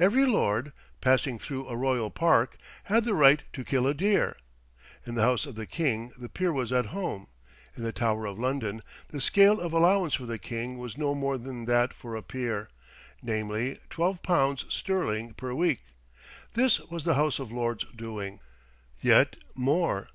Every 0.00 0.26
lord, 0.26 0.72
passing 1.00 1.38
through 1.38 1.68
a 1.68 1.76
royal 1.76 2.10
park, 2.10 2.56
had 2.86 3.04
the 3.04 3.14
right 3.14 3.44
to 3.52 3.62
kill 3.62 3.86
a 3.86 3.94
deer: 3.94 4.36
in 5.06 5.14
the 5.14 5.22
house 5.22 5.46
of 5.46 5.54
the 5.54 5.66
king 5.66 6.10
the 6.18 6.28
peer 6.28 6.52
was 6.52 6.72
at 6.72 6.86
home; 6.86 7.28
in 7.76 7.84
the 7.84 7.92
Tower 7.92 8.26
of 8.26 8.40
London 8.40 8.82
the 9.10 9.20
scale 9.20 9.60
of 9.60 9.72
allowance 9.72 10.14
for 10.14 10.26
the 10.26 10.36
king 10.36 10.78
was 10.78 10.98
no 10.98 11.14
more 11.14 11.38
than 11.38 11.66
that 11.66 11.94
for 11.94 12.16
a 12.16 12.22
peer 12.24 12.70
namely, 13.22 13.78
twelve 13.88 14.20
pounds 14.24 14.64
sterling 14.68 15.32
per 15.34 15.54
week. 15.54 15.84
This 16.54 16.80
was 16.80 17.04
the 17.04 17.14
House 17.14 17.38
of 17.38 17.52
Lords' 17.52 17.86
doing. 17.94 18.40
Yet 19.00 19.36
more. 19.54 20.08